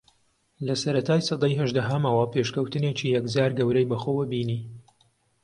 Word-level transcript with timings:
لە 0.65 0.75
سەرەتای 0.81 1.25
سەدەی 1.29 1.57
ھەژدەھەمەوە 1.59 2.25
پێشکەوتنێکی 2.33 3.13
یەکجار 3.15 3.51
گەورەی 3.59 3.89
بەخۆوە 3.91 4.23
بینی 4.31 4.61